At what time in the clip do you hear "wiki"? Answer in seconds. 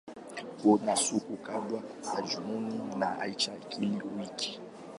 4.17-4.51